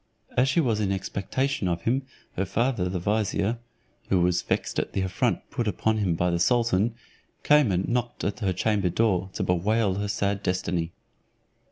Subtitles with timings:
[0.35, 3.59] As she was in expectation of him, her father the vizier.
[4.09, 6.95] (who was vexed at the affront put upon him by the sultan)
[7.43, 10.91] came and knocked at her chamber door, to bewail her sad destiny.